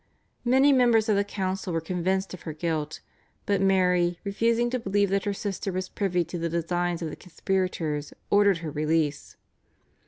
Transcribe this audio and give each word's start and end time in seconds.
Many 0.45 0.73
members 0.73 1.09
of 1.09 1.15
the 1.15 1.23
council 1.23 1.71
were 1.73 1.79
convinced 1.79 2.33
of 2.33 2.41
her 2.41 2.53
guilt, 2.53 3.01
but 3.45 3.61
Mary, 3.61 4.19
refusing 4.23 4.71
to 4.71 4.79
believe 4.79 5.11
that 5.11 5.25
her 5.25 5.31
sister 5.35 5.71
was 5.71 5.89
privy 5.89 6.23
to 6.23 6.39
the 6.39 6.49
designs 6.49 7.03
of 7.03 7.11
the 7.11 7.15
conspirators, 7.15 8.11
ordered 8.31 8.57
her 8.65 8.71
release. 8.71 9.37